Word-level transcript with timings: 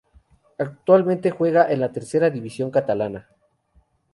Actualmente, 0.57 1.29
juega 1.29 1.71
en 1.71 1.79
la 1.79 1.91
Tercera 1.91 2.31
división 2.31 2.71
catalana. 2.71 3.29